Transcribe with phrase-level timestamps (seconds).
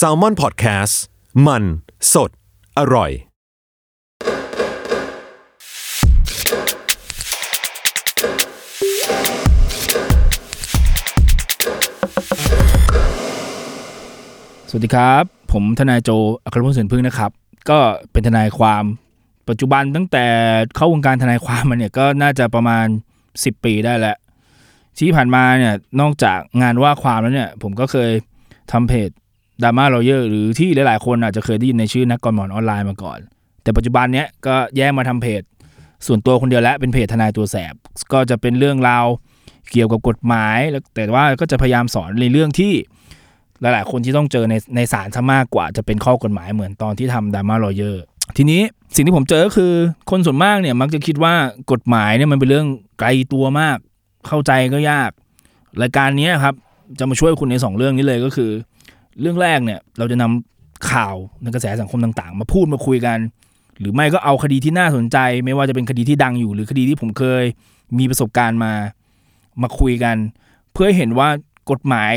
[0.00, 0.94] s a l ม o n PODCAST
[1.46, 1.62] มัน
[2.12, 2.30] สด
[2.78, 3.12] อร่อย ส
[14.74, 16.10] วัสดีครับ ผมทนายโจ
[16.44, 17.30] อัครพลเสนพึ่งนะครับ
[17.70, 17.78] ก็
[18.12, 18.84] เป็นทนายความ
[19.48, 20.26] ปัจจุบันตั้งแต่
[20.74, 22.86] เข้าวงการทนายความมาเนี่ยก็น่าจะประมาณ
[23.26, 24.16] 10 ปีได้แล้ว
[24.98, 28.12] ที่ผ่านมาเนี่ยนอกจากงานว่าความแล้วเนี่ย ผมก็เคย
[28.72, 29.10] ทำเพจ
[29.62, 33.18] Drama Lawyer หรือที่หลาย ๆ คนอาจจะเคยได้ยินในชื่อนักกฎหมายออนไลน์มาก่อน
[33.62, 35.42] แต่ปัจจุบันเนี้ยก็แยกมาทำเพจ
[36.06, 37.74] ส่วนตัวคนเดียวแล้วเป็นเพจทนายตัวแสบ
[38.12, 39.06] ก็จะเป็นเรื่องราว
[39.72, 42.72] เกี่ยวกับกฎหมายแล้วแต่ว่าก็จะพยายามสอนในเรื่องที่
[43.60, 48.02] หลาย ๆ คนที่ต้องเจอในในศาลซะมากกว่า จะเป็นข้อกฎหมายเหมือนตอนที่ทำ Drama Lawyer
[48.36, 48.62] ทีนี้
[48.94, 49.72] สิ่งที่ผมเจอก็คือ
[50.10, 51.34] คนส่วนมากเนี่ยมักจะคิดว่า
[51.72, 53.78] กฎหมายเนี่ยมันเป็นเรื่องไกลตัวมาก
[54.28, 55.10] เข้าใจก็ยาก
[55.82, 56.54] รายการนี้ครับ
[56.98, 58.50] จะมาช่วยคุณในสองเรื่องนี้เลยก็คือ
[59.20, 63.18] เรื่องแรกเนี่ยเราจะนำข่าวในกระแสสังคมต่างๆ มาพูดมาคุยกัน
[63.80, 67.44] หรือไม่ก็เอาคดีที่น่าสนใจ ไม่ว่าจะเป็นคดีที่ดังอยู่ หรือคดีที่ผมเคย
[67.98, 68.72] มีประสบการณ์มา
[69.62, 70.16] มาคุยกัน
[70.72, 71.28] เพื่อให้เห็นว่า
[71.70, 72.14] กฎหมาย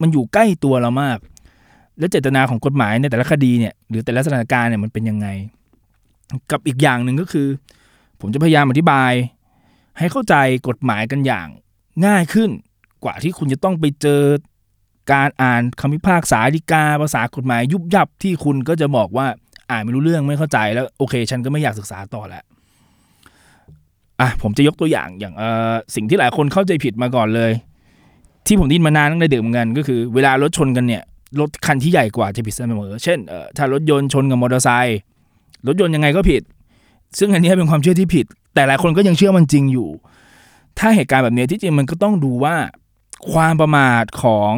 [0.00, 1.18] มันอยู่ใกล้ตัวเรามาก
[1.98, 5.26] และเจตนาของกฎหมายในแต่ละคดีเนี่ยหรือแต่ละสถานการณ์เนี่ยมันเป็นยังไง
[6.50, 7.46] กับอีกอย่างหนึ่งก็คือ
[8.20, 9.12] ผมจะพยายามอธิบาย
[9.98, 10.34] ให้เข้าใจ
[10.68, 11.48] กฎหมายกันอย่าง
[12.06, 12.50] ง่ายขึ้น
[13.04, 14.22] กว่าที่คุณจะต้องไปเจอ
[15.12, 19.26] การอ่านคำพิพากษาฎีกาภาษากฎหมายยุบยับที่คุณก็จะบอกว่า
[19.70, 22.42] อ่านไม่รู้เรื่องไม่เข้าใจแล้วโอเค ฉันก็ไม่อยากศึกษาต่อแล้ว
[24.20, 27.52] อะผมจะยกตัวอย่างอย่างเอ่อสิ่งที่หลายคนเข้าใจผิดมาก่อนเลย
[28.46, 31.02] ที่ผมได้ยินมานานตั้งแต่เด็กเหมือนกัน ก็คือเวลารถชนกันเนี่ย
[31.40, 34.98] รถคันที่ใหญ่กว่าจะผิดเสมอเช่นเอ่อถ้ารถยนต์ชนกับมอเตอร์ไซค์
[35.66, 36.42] รถยนต์ยังไงก็ผิด
[37.18, 39.88] ซึ่งอันนี้เป็นความเชื่อที่ผิด แต่หลายคนก็ยังเชื่อมันจริงอยู่
[40.78, 42.54] ถ้าเหตุการณ์แบบนี้ที่จริงมันก็ต้องดูว่า
[43.32, 44.52] ความประมาทของ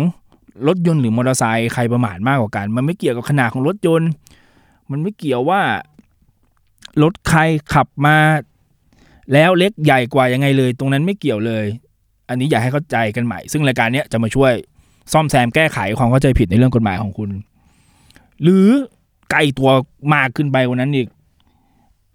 [0.66, 4.10] รถยนต์หรือมอเตอร์ไซค์ใครประมาทมากกว่ากัน มันไม่เกี่ยวกับขนาดของรถยนต์
[4.90, 5.60] มันไม่เกี่ยวว่า
[7.02, 7.40] รถใคร
[7.72, 8.16] ขับมา
[9.32, 11.64] แล้วเล็กใหญ่กว่ายังไงเลย ตรงนั้นไม่เกี่ยวเลย
[12.28, 14.52] อันนี้อยากให้เข้าใจกันใหม่ ซึ่งรายการนี้จะมาช่วย
[15.12, 17.30] ซ่อมแซมแก้ไขความเข้าใจผิดในเรื่องกฎหมายของคุณ
[18.42, 18.68] หรือ
[19.30, 19.70] ไกลตัว
[20.14, 21.08] มากขึ้นไปกว่านั้นอีก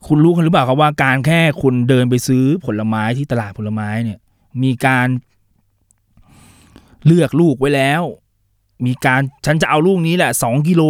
[0.08, 4.20] คุณรู้กันหรือเปล่าครับว่าการแค่คุณเดินไปซื้อผลไม้ที่ตลาดผลไม้เนี่ย
[4.64, 5.08] มีการ
[7.08, 8.04] เลือกลูกไว้แล้ว
[8.86, 10.84] มีการฉันจะเอาลูกนี้แหละสองกิโล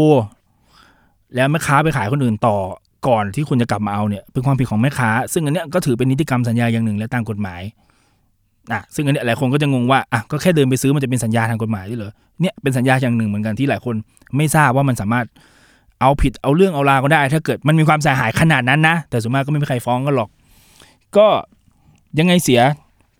[1.35, 2.57] แล้วแม่ค้าไปขายคนอื่นต่อ
[3.07, 7.61] ก่อนที่คุณจะกลับมาเอาเนี่ยเป็นความผิดของแม่ค้า ซึ่งอันเนี้ยก็ถือเป็นนิติกรรมสัญญาอย่างหนึ่งและตามกฎหมาย
[8.71, 12.11] อะซึ่งอันเนี้ยหลายคนก็จะงงว่าอะก็แค่เดินไปซื้อมันจะเป็นสัญญาทางกฎหมายด้วยเหรอ
[12.41, 13.95] เนี่ยเป็นสัญญาอย่างหนึ่งเหมือนกันที่หลายคน
[14.37, 15.25] ไม่ทราบว่ามันสามารถ
[16.01, 20.29] เอาผิดเอาเรื่องเอาราวก็ได้ ถ้าเกิดมันมีความเสียหายขนาดนั้นนะ แต่ส่วนมากก็ไม่มีใครฟ้องกันหรอก
[21.17, 21.27] ก็
[22.19, 22.61] ยังไงเสีย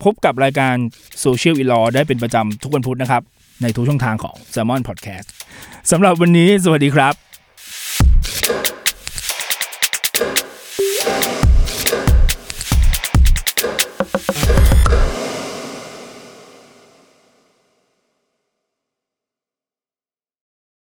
[0.04, 0.76] พบกับรายการ
[1.24, 3.22] Social e Law ได้เป็นประจำทุกวันพุธนะครับ
[3.62, 5.28] ในทุกช่องทางของ s ซ l m o n Podcast
[5.92, 7.27] สำหรับวันนี้สวัสดีครับ